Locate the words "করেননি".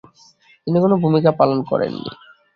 1.69-2.11